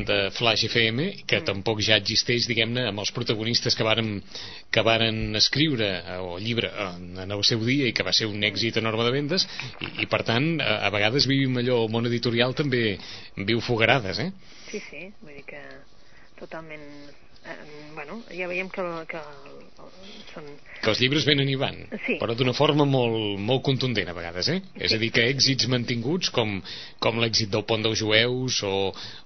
[0.00, 1.44] de, de Flash FM que Mm.
[1.52, 4.22] tampoc ja existeix diguem-ne amb els protagonistes que varen,
[4.74, 8.26] que varen escriure eh, o llibre en, en el seu dia i que va ser
[8.26, 9.46] un èxit enorme de vendes
[9.80, 12.96] i, i per tant a, a vegades vivim allò el món editorial també
[13.36, 14.32] viu fogarades eh?
[14.72, 15.62] Sí, sí, vull dir que
[16.40, 16.90] totalment...
[17.48, 17.56] Eh,
[17.94, 19.20] bueno, ja veiem que, que
[20.32, 20.48] són...
[20.82, 22.18] que els llibres venen i van, Sí.
[22.20, 24.58] però d'una forma molt, molt contundent a vegades, eh?
[24.76, 26.58] És a dir, que èxits mantinguts com,
[27.02, 28.74] com l'èxit del Pont dels Jueus o,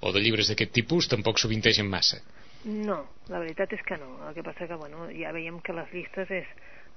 [0.00, 2.20] o de llibres d'aquest tipus tampoc sovintegen massa.
[2.64, 4.12] No, la veritat és que no.
[4.28, 6.46] El que passa que, bueno, ja veiem que les llistes és...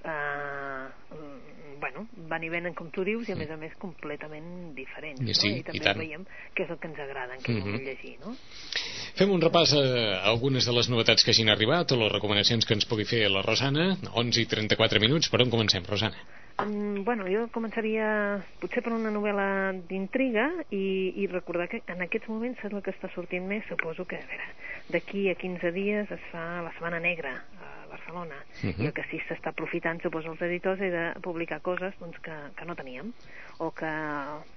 [0.06, 0.86] Uh,
[1.80, 4.46] bueno, van i venen com tu dius i a més a més completament
[4.78, 5.56] diferents I sí, no?
[5.58, 6.00] i i també tant.
[6.00, 6.24] veiem
[6.56, 7.66] què és el que ens agrada en què Mhm.
[7.66, 8.36] volem llegir no?
[9.16, 9.84] Fem un repàs a
[10.30, 13.42] algunes de les novetats que hagin arribat o les recomanacions que ens pugui fer la
[13.42, 13.98] Rosana.
[14.14, 15.30] 11 i 34 minuts.
[15.30, 16.18] Per on comencem, Rosana?
[16.64, 22.30] Mm, bueno, jo començaria potser per una novel·la d'intriga i, i recordar que en aquests
[22.30, 24.48] moments és el que està sortint més, suposo que, a veure,
[24.90, 27.36] d'aquí a 15 dies es fa la Setmana Negra
[27.96, 28.84] Barcelona Mhm.
[28.84, 32.36] i el que sí s'està aprofitant, suposo, els editors és de publicar coses doncs, que,
[32.56, 33.14] que no teníem
[33.60, 33.90] o que,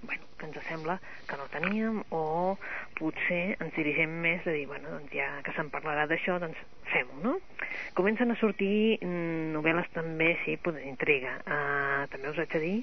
[0.02, 0.98] bueno, que ens sembla
[1.28, 2.58] que no teníem o
[2.98, 6.58] potser ens dirigim més a dir, bueno, doncs ja que se'n parlarà d'això, doncs
[6.92, 7.36] fem-ho, no?
[7.98, 11.38] Comencen a sortir mm, novel·les també, sí, d'intriga.
[11.46, 12.76] Uh, també us haig de dir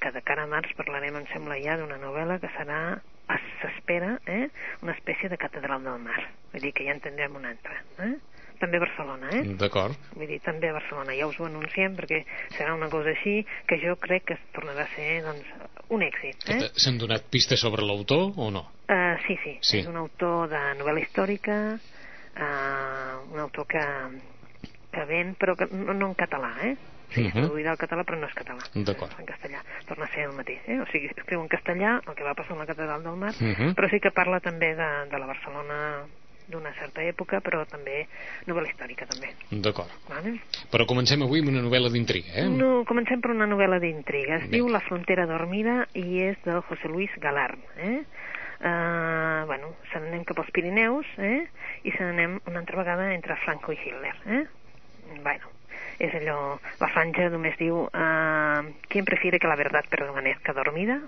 [0.00, 4.18] que de cara a març parlarem, em sembla ja, d'una novel·la que serà, es- s'espera,
[4.26, 4.48] eh,
[4.82, 6.20] una espècie de catedral del mar.
[6.52, 7.76] Vull dir que ja en tindrem una altra.
[7.98, 8.14] Eh?
[8.60, 9.42] També a Barcelona, eh?
[9.56, 9.96] D'acord.
[10.14, 12.18] Vull dir, també a Barcelona, ja us ho anunciem perquè
[12.58, 15.46] serà una cosa així que jo crec que tornarà a ser doncs,
[15.88, 16.44] un èxit.
[16.52, 16.68] Eh?
[16.76, 18.66] S'han donat pistes sobre l'autor o no?
[18.90, 19.78] Uh, sí, sí, Sí.
[19.80, 21.56] és un autor de novel·la històrica,
[22.36, 23.84] uh, un autor que,
[24.92, 26.76] que ven, però que no, no en català, eh?
[27.10, 27.32] Sí, uh -huh.
[27.40, 28.62] traduïda al català, però no és català.
[28.74, 29.10] D'acord.
[29.18, 29.64] En castellà.
[29.86, 30.78] Torna a ser el mateix, eh?
[30.80, 33.74] O sigui, escriu en castellà el que va passar amb la Catedral del Mar, Mhm.
[33.74, 36.04] però sí que parla també de, de la Barcelona
[36.50, 38.04] d'una certa època, però també
[38.48, 39.32] novel·la històrica, també.
[39.50, 39.92] D'acord.
[40.10, 40.36] Vale?
[40.72, 42.48] Però comencem avui amb una novel·la d'intriga, eh?
[42.50, 44.40] No, comencem per una novel·la d'intriga.
[44.40, 44.56] Es Vinga.
[44.58, 47.62] diu La frontera dormida i és del José Luis Galarn.
[47.78, 48.00] Eh?
[48.60, 51.46] Uh, bueno, se n'anem cap als Pirineus eh?
[51.88, 54.12] i se n'anem una altra vegada entre Franco i Hitler.
[54.26, 54.42] Eh?
[55.24, 55.48] Bueno,
[56.00, 56.58] és allò...
[56.80, 61.00] La franja només diu uh, ¿Quién prefiere que la verdad permanezca dormida?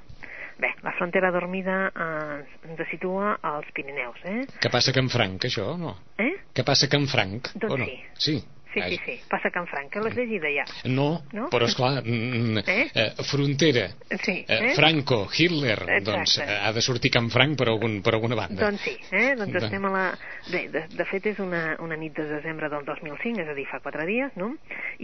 [0.58, 4.42] Bé, la frontera dormida uh, ens situa als Pirineus, eh?
[4.62, 5.96] Què passa Can Franc, això, no?
[6.20, 6.32] Eh?
[6.54, 7.86] Què passa Can Franc, Doncs o no?
[7.86, 8.02] sí.
[8.18, 8.42] Sí.
[8.72, 10.62] Sí, Ai, sí, sí, passa a Can Franc, que l'has llegida ja.
[10.88, 11.50] No, No?
[11.52, 12.86] però esclar, mm, Eh?
[12.94, 13.82] eh, frontera,
[14.22, 14.70] Sí, eh, eh?
[14.74, 16.00] Franco, Hitler, Exacte.
[16.06, 18.62] doncs eh, ha de sortir Can Franc per, algun, per alguna banda.
[18.64, 19.34] Doncs sí, eh?
[19.36, 20.06] doncs De- estem a la...
[20.50, 23.66] Bé, de, de fet és una, una nit de desembre del 2005, és a dir,
[23.68, 24.54] fa quatre dies, no?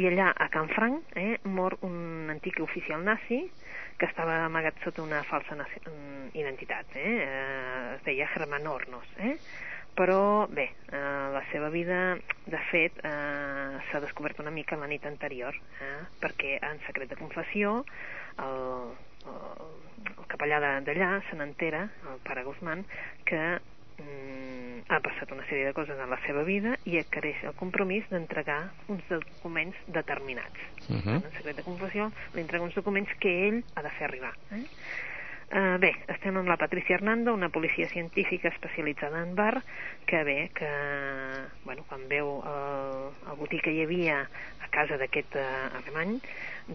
[0.00, 3.50] I allà, a Can Franc, eh, mor un antic oficial nazi
[3.98, 7.16] que estava amagat sota una falsa mm, identitat, eh?
[7.24, 7.96] eh?
[7.96, 9.34] Es deia Germán Hornos, eh?
[9.98, 15.04] Però, bé, eh, la seva vida, de fet, eh, s'ha descobert una mica la nit
[15.11, 16.04] anterior, eh?
[16.22, 17.80] perquè en secret de confessió
[18.38, 18.94] el,
[19.26, 19.72] el,
[20.12, 22.87] el capellà d'allà se n'entera, el pare Guzmán,
[23.26, 23.42] que
[23.98, 28.08] mm, ha passat una sèrie de coses en la seva vida i adquireix el compromís
[28.12, 30.58] d'entregar uns documents determinats.
[30.88, 31.18] Uh -huh.
[31.24, 34.34] En secret de confessió li entrega uns documents que ell ha de fer arribar.
[34.52, 34.64] Eh?
[35.48, 39.62] Uh, bé, estem amb la Patricia Hernando, una policia científica especialitzada en bar,
[40.04, 40.68] que bé, que
[41.64, 44.18] bueno, quan veu el, el botí que hi havia
[44.61, 46.18] a casa d'aquest uh, alemany,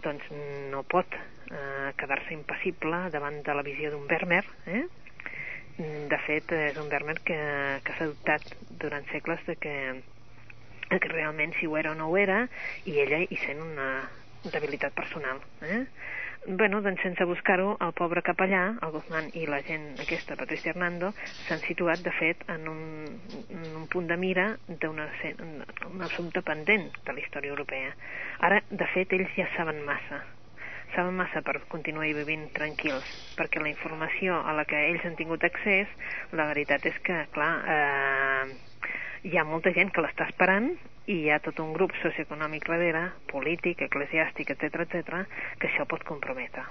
[0.01, 0.25] doncs
[0.71, 4.87] no pot uh, quedar-se impassible davant de la visió d'un Vermeer, eh?
[5.77, 7.37] De fet, és un Vermeer que,
[7.85, 8.43] que s'ha dubtat
[8.83, 9.77] durant segles de que,
[10.89, 12.43] de que realment si ho era o no ho era,
[12.85, 13.87] i ella hi sent una
[14.51, 15.41] debilitat personal.
[15.63, 15.85] Eh?
[16.45, 21.13] bueno, doncs sense buscar-ho, el pobre capellà, el Guzmán i la gent aquesta, Patricia Hernando,
[21.47, 22.81] s'han situat, de fet, en un,
[23.47, 27.93] en un punt de mira d'un un assumpte pendent de la història europea.
[28.43, 30.23] Ara, de fet, ells ja saben massa.
[30.93, 35.41] Saben massa per continuar vivint tranquils, perquè la informació a la que ells han tingut
[35.47, 35.89] accés,
[36.37, 38.89] la veritat és que, clar, eh,
[39.25, 40.69] hi ha molta gent que l'està esperant
[41.09, 45.23] i hi ha tot un grup socioeconòmic darrere, polític, eclesiàstic, etc etc,
[45.57, 46.67] que això pot comprometre.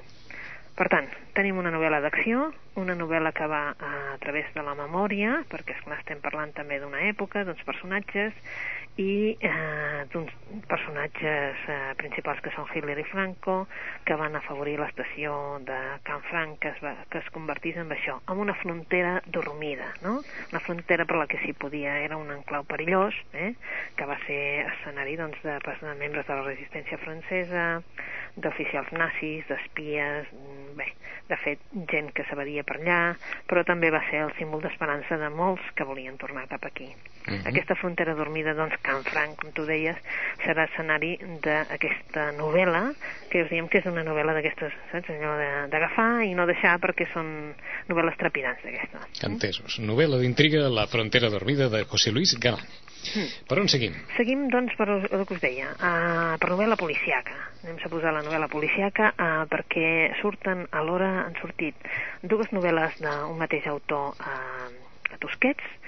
[0.79, 2.47] Per tant, tenim una novel·la d'acció,
[2.81, 6.81] una novel·la que va a, a través de la memòria, perquè esclar, estem parlant també
[6.81, 8.37] d'una època, d'uns personatges,
[9.01, 10.33] i eh, d'uns
[10.69, 13.63] personatges eh, principals que són Hitler i Franco,
[14.05, 15.33] que van afavorir l'estació
[15.65, 19.89] de Can Franc, que es, va, que es convertís en això, en una frontera dormida,
[20.05, 20.19] no?
[20.53, 23.55] Una frontera per la que s'hi podia, era un enclau perillós, eh?
[23.97, 27.67] que va ser escenari doncs, de, de membres de la resistència francesa,
[28.37, 30.91] d'oficials nazis, d'espies, mm, bé,
[31.33, 33.15] de fet, gent que s'abadia per allà,
[33.49, 36.89] però també va ser el símbol d'esperança de molts que volien tornar cap aquí.
[36.89, 37.39] Uh mhm.
[37.39, 37.49] -huh.
[37.49, 39.97] Aquesta frontera dormida, doncs, Can Franc, com tu deies,
[40.45, 42.95] serà escenari d'aquesta novel·la,
[43.31, 47.07] que us diem que és una novel·la d'aquestes, saps, allò d'agafar i no deixar perquè
[47.13, 47.55] són
[47.89, 49.23] novel·les trepidants d'aquestes.
[49.23, 49.79] Entesos.
[49.79, 52.67] Novel·la d'intriga La frontera dormida de José Luis Galán.
[53.03, 53.29] Mm.
[53.49, 53.97] Per on seguim?
[54.17, 57.35] Seguim, doncs, per el que us deia, uh, per novel·la policiaca.
[57.63, 61.91] Anem a posar la novel·la policiaca uh, perquè surten, alhora han sortit
[62.23, 64.71] dues novel·les d'un mateix autor uh,
[65.13, 65.79] a Tusquets,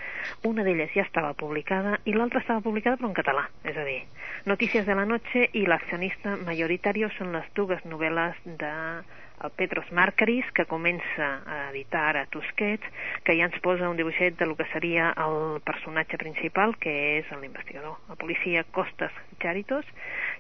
[0.49, 4.03] una d'elles ja estava publicada i l'altra estava publicada però en català, és a dir,
[4.45, 8.73] Notícies de la Noche i L'accionista majoritari són les dues novel·les de
[9.43, 12.87] el Petros Marcaris, que comença a editar ara Tusquets,
[13.27, 17.33] que ja ens posa un dibuixet de lo que seria el personatge principal, que és
[17.41, 19.85] l'investigador, el policia Costas Jaritos,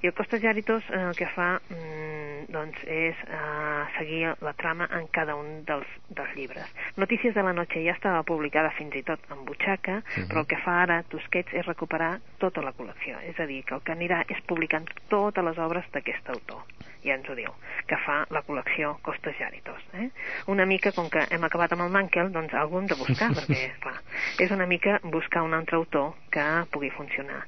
[0.02, 4.88] i el Costas Jaritos eh, el que fa mm, doncs és eh, seguir la trama
[4.98, 6.70] en cada un dels, dels llibres.
[6.96, 10.22] Notícies de la noche ja estava publicada fins i tot en butxaca, uh mhm.
[10.22, 10.28] -huh.
[10.28, 13.74] però el que fa ara Tusquets és recuperar tota la col·lecció, és a dir, que
[13.74, 16.62] el que anirà és publicant totes les obres d'aquest autor
[17.04, 17.52] ja ens ho diu,
[17.86, 19.80] que fa la col·lecció Costes Jaritos.
[20.00, 20.08] Eh?
[20.46, 23.74] Una mica, com que hem acabat amb el Mankel, doncs algú hem de buscar, perquè,
[23.84, 23.98] clar,
[24.40, 27.44] és una mica buscar un altre autor que pugui funcionar.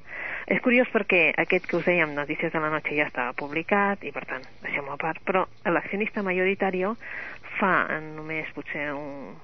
[0.47, 4.13] És curiós perquè aquest que us dèiem, Notícies de la Noche, ja estava publicat, i
[4.15, 6.85] per tant, deixem-ho a part, però l'accionista majoritari
[7.57, 9.35] fa només potser un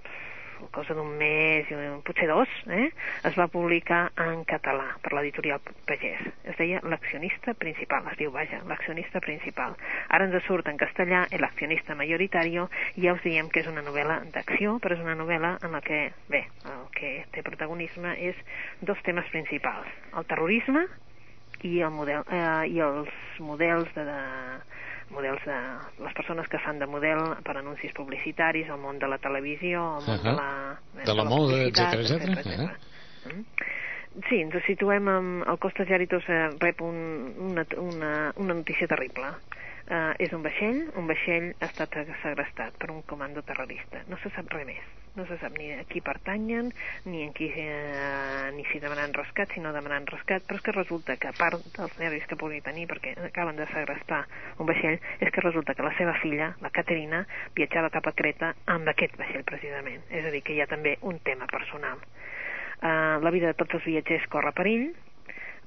[0.74, 1.70] cosa d'un mes,
[2.04, 2.90] potser dos, eh,
[3.24, 6.26] es va publicar en català per l'editorial Pagès.
[6.44, 9.78] Es deia L'accionista principal, es diu, vaja, l'accionista principal.
[10.10, 14.20] Ara ens surt en castellà l'accionista majoritari i ja us diem que és una novel·la
[14.34, 18.36] d'acció, però és una novel·la en la que, bé, el que té protagonisme és
[18.82, 20.88] dos temes principals, el terrorisme
[21.62, 23.10] i, el model, eh, i els
[23.40, 24.20] models de, de
[25.14, 25.60] models de
[26.04, 30.04] les persones que fan de model per anuncis publicitaris, al món de la televisió, al
[30.08, 30.30] món uh -huh.
[30.30, 30.50] de la,
[30.94, 32.24] de, de la, la moda, etc etc.
[32.28, 32.72] -huh.
[33.26, 33.46] Mm?
[34.30, 39.26] Sí, ens situem amb el Costas Jaritos eh, rep un, una, una, una notícia terrible
[39.88, 44.04] eh, és un vaixell, un vaixell ha estat segrestat per un comando terrorista.
[44.10, 44.84] No se sap res més.
[45.14, 46.72] No se sap ni a qui pertanyen,
[47.06, 50.74] ni en qui, eh, ni si demanen rescat, si no demanen rescat, però és que
[50.74, 54.24] resulta que a part dels nervis que pugui tenir perquè acaben de segrestar
[54.58, 58.56] un vaixell, és que resulta que la seva filla, la Caterina, viatjava cap a Creta
[58.66, 60.02] amb aquest vaixell precisament.
[60.10, 62.02] És a dir, que hi ha també un tema personal.
[62.82, 64.96] Eh, la vida de tots els viatgers corre perill,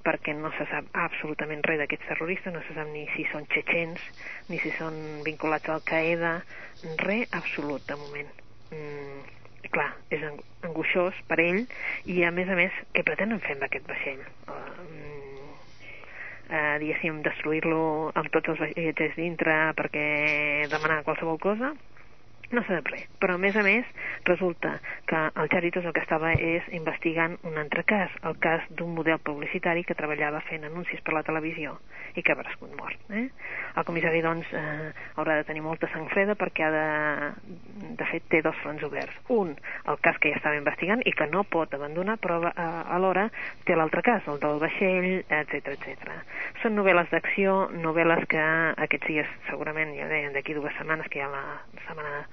[0.07, 4.03] perquè no se sap absolutament res d'aquests terroristes, no se sap ni si són txetxens,
[4.51, 6.37] ni si són vinculats al Qaeda,
[7.03, 8.31] res absolut de moment.
[8.71, 9.25] Mm,
[9.75, 10.23] clar, és
[10.67, 11.65] angoixós per ell
[12.13, 14.23] i a més a més, què pretenen fer amb aquest vaixell?
[14.47, 14.87] Uh,
[16.51, 17.83] uh, diguéssim, destruir-lo
[18.15, 20.07] amb tots els vaixells dintre perquè
[20.73, 21.75] demanar qualsevol cosa?
[22.53, 23.87] No sap res, però a més a més
[24.29, 24.77] resulta
[25.11, 29.19] que el Charitos el que estava és investigant un altre cas, el cas d'un model
[29.25, 31.77] publicitari que treballava fent anuncis per la televisió
[32.17, 32.99] i que ha prescut mort.
[33.13, 33.27] Eh?
[33.77, 36.87] El comissari, doncs, eh, haurà de tenir molta sang freda perquè ha de...
[37.97, 39.15] De fet, té dos fronts oberts.
[39.33, 39.53] Un,
[39.89, 43.27] el cas que ja estava investigant i que no pot abandonar, però eh, alhora
[43.69, 46.17] té l'altre cas, el del vaixell, etc etc.
[46.63, 48.45] Són novel·les d'acció, novel·les que
[48.87, 51.45] aquests dies, segurament, ja deien, d'aquí dues setmanes, que hi ha la
[51.87, 52.25] setmana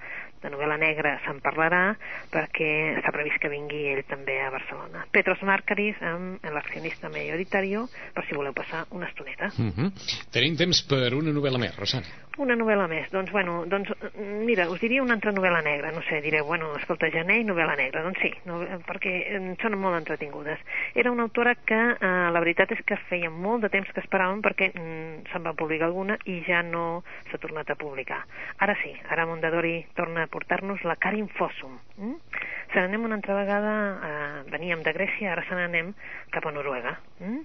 [0.43, 1.95] de novel·la negra se'n parlarà
[2.34, 5.06] perquè està previst que vingui ell també a Barcelona.
[5.12, 7.73] Petros Marcaris amb l'accionista majoritari
[8.13, 9.49] per si voleu passar una estoneta.
[9.58, 9.73] Uh mhm.
[9.88, 10.27] -huh.
[10.32, 12.22] Tenim temps per una novel·la més, Rosana.
[12.41, 13.09] Una novel·la més.
[13.13, 15.91] Doncs, bueno, doncs, mira, us diria una altra novel·la negra.
[15.93, 18.01] No sé, direu, bueno, escolta, gener i novel·la negra.
[18.01, 19.13] Doncs sí, no, perquè
[19.61, 20.63] són molt entretingudes.
[20.97, 24.41] Era una autora que, eh, la veritat és que feia molt de temps que esperàvem
[24.41, 28.23] perquè mm, se'n va publicar alguna i ja no s'ha tornat a publicar.
[28.57, 31.77] Ara sí, ara Mondadori torna a portar-nos la Karin Fossum.
[31.97, 32.17] Mm?
[32.73, 35.91] Se n'anem una altra vegada, eh, veníem de Grècia, ara se n'anem
[36.33, 36.95] cap a Noruega.
[37.21, 37.43] Mm?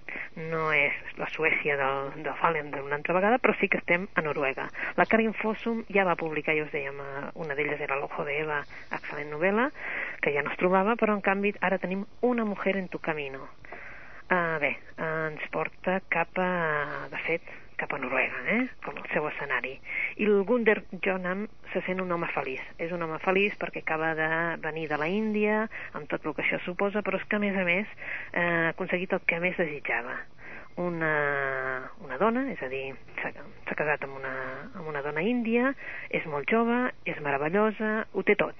[0.49, 4.25] No és la Suècia del, del Fallen d'una altra vegada, però sí que estem a
[4.25, 4.71] Noruega.
[4.97, 8.41] La Karin Fossum ja va publicar, ja us dèiem, eh, una d'elles era l'Ojo de
[8.41, 9.69] Eva, excel·lent novel·la,
[10.25, 13.47] que ja no es trobava, però en canvi ara tenim Una mujer en tu camino
[14.29, 16.49] Uh, bé, ens porta cap a,
[17.09, 17.47] de fet,
[17.79, 18.65] cap a Noruega, eh?
[18.85, 19.77] com el seu escenari.
[20.19, 22.63] I el Gunder Jonam se sent un home feliç.
[22.83, 24.29] És un home feliç perquè acaba de
[24.65, 25.63] venir de la Índia,
[25.95, 27.95] amb tot el que això suposa, però és que, a més a més,
[28.33, 30.19] eh, ha aconseguit el que més desitjava.
[30.79, 31.15] Una,
[32.07, 34.35] una dona, és a dir, s'ha casat amb una,
[34.75, 35.73] amb una dona índia,
[36.15, 38.55] és molt jove, és meravellosa, ho té tot,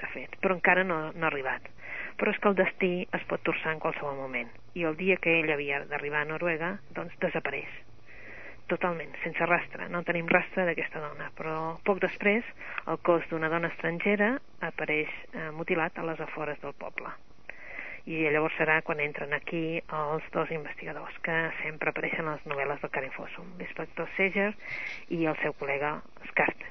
[0.00, 1.70] de fet, però encara no, no ha arribat
[2.14, 5.34] però és que el destí es pot torçar en qualsevol moment i el dia que
[5.40, 7.72] ell havia d'arribar a Noruega doncs desapareix
[8.70, 12.46] totalment, sense rastre, no tenim rastre d'aquesta dona, però poc després
[12.90, 17.12] el cos d'una dona estrangera apareix eh, mutilat a les afores del poble.
[18.04, 22.82] I llavors serà quan entren aquí els dos investigadors que sempre apareixen a les novel·les
[22.82, 24.50] del Karen Fossum, l'inspector Seger
[25.08, 25.96] i el seu col·lega
[26.28, 26.66] Skart,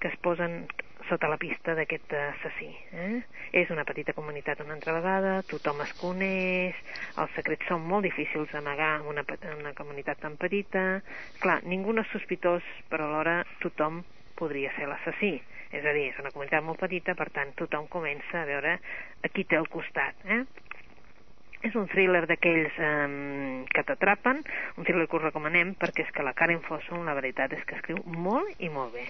[0.00, 0.66] que es posen
[1.08, 2.68] sota la pista d'aquest assassí.
[2.92, 3.20] Eh?
[3.56, 6.78] És una petita comunitat una altra vegada, tothom es coneix,
[7.22, 9.24] els secrets són molt difícils d'amagar en una,
[9.56, 10.84] una comunitat tan petita.
[11.42, 14.02] Clar, ningú no és sospitós, però alhora tothom
[14.36, 15.36] podria ser l'assassí.
[15.74, 19.32] És a dir, és una comunitat molt petita, per tant, tothom comença a veure a
[19.32, 20.22] qui té al costat.
[20.24, 20.44] Eh?
[21.66, 24.42] és un thriller d'aquells eh, que t'atrapen,
[24.76, 27.80] un thriller que us recomanem perquè és que la Karen Fossum la veritat és que
[27.80, 29.08] escriu molt i molt bé.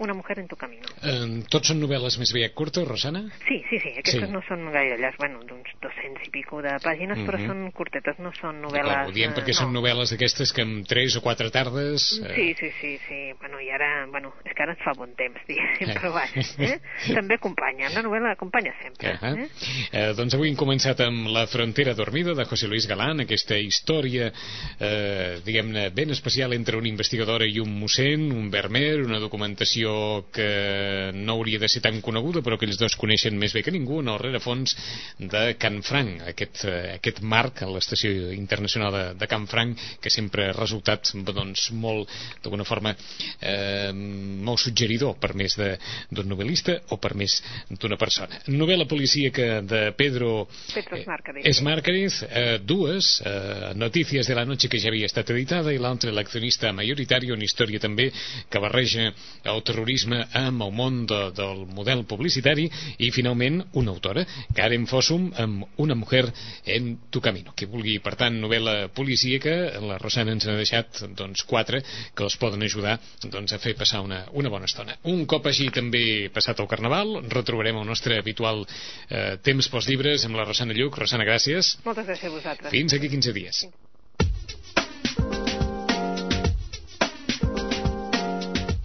[0.00, 0.88] Una mujer en tu camino.
[1.04, 3.20] Eh, tots són novel·les més aviat curtes, Rosana?
[3.44, 3.90] Sí, sí, sí.
[4.00, 4.32] Aquestes sí.
[4.32, 7.28] no són gaire llargs, bueno, d'uns 200 i pico de pàgines, mm -hmm.
[7.28, 7.46] però mhm.
[7.50, 9.10] són curtetes, no són novel·les...
[9.10, 12.06] Ho diem perquè eh, són novel·les d'aquestes que en 3 o 4 tardes...
[12.24, 12.32] Eh...
[12.34, 13.20] Sí, sí, sí, sí.
[13.40, 15.94] Bueno, i ara, bueno, és que ara ens fa bon temps, diguéssim, eh.
[15.98, 16.80] però vaja, eh?
[17.18, 19.12] també acompanya, la novel·la acompanya sempre.
[19.12, 19.36] Uh -huh.
[19.36, 19.48] eh?
[19.92, 24.32] Eh, doncs avui hem començat amb La frontera dormida, de José Luis Galán, aquesta història,
[24.80, 29.89] eh, diguem-ne, ben especial entre una investigadora i un mossèn, un vermer, una documentació
[30.32, 33.74] que no hauria de ser tan coneguda però que ells dos coneixen més bé que
[33.74, 34.76] ningú en el rerefons
[35.18, 40.12] de Can Franc aquest, eh, aquest marc a l'estació internacional de, de Can Franc que
[40.12, 42.10] sempre ha resultat doncs, molt
[42.42, 48.40] d'alguna forma eh, molt suggeridor per més d'un novel·lista o per més d'una persona.
[48.50, 50.98] Novel·la policíaca de Pedro Pedro
[51.44, 56.12] Esmárquez eh, dues eh, Notícies de la noche que ja havia estat editada i l'altra
[56.14, 58.10] L'accionista majoritari una història també
[58.50, 59.10] que barreja
[59.50, 62.66] el terrorisme amb el món de, del model publicitari
[63.00, 66.26] i finalment una autora, Karen Fossum amb Una mujer
[66.66, 71.44] en tu camino qui vulgui, per tant, novel·la policíaca la Rosana ens ha deixat doncs,
[71.48, 71.80] quatre
[72.14, 75.70] que els poden ajudar doncs, a fer passar una, una bona estona un cop així
[75.72, 80.76] també passat el Carnaval retrobarem el nostre habitual eh, temps pels llibres amb la Rosana
[80.76, 81.78] Lluc Rosana, gràcies.
[81.86, 82.74] Moltes gràcies a vosaltres.
[82.74, 83.64] Fins aquí 15 dies.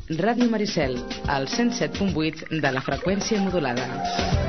[0.09, 4.44] Ràdio Maricel, al 107.8 de la freqüència modulada.